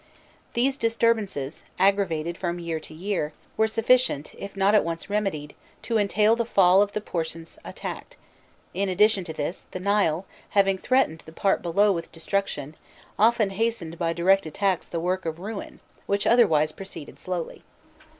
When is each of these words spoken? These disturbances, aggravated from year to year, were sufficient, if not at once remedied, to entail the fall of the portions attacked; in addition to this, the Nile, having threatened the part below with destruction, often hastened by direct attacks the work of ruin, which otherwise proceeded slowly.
These 0.55 0.77
disturbances, 0.77 1.63
aggravated 1.77 2.35
from 2.35 2.57
year 2.57 2.79
to 2.79 2.91
year, 2.95 3.33
were 3.55 3.67
sufficient, 3.67 4.33
if 4.33 4.57
not 4.57 4.73
at 4.73 4.83
once 4.83 5.11
remedied, 5.11 5.53
to 5.83 5.99
entail 5.99 6.35
the 6.35 6.43
fall 6.43 6.81
of 6.81 6.93
the 6.93 7.01
portions 7.01 7.59
attacked; 7.63 8.17
in 8.73 8.89
addition 8.89 9.23
to 9.25 9.31
this, 9.33 9.67
the 9.69 9.79
Nile, 9.79 10.25
having 10.57 10.79
threatened 10.79 11.21
the 11.27 11.31
part 11.31 11.61
below 11.61 11.91
with 11.91 12.11
destruction, 12.11 12.73
often 13.19 13.51
hastened 13.51 13.99
by 13.99 14.11
direct 14.11 14.47
attacks 14.47 14.87
the 14.87 14.99
work 14.99 15.23
of 15.27 15.37
ruin, 15.37 15.79
which 16.07 16.25
otherwise 16.25 16.71
proceeded 16.71 17.19
slowly. 17.19 17.61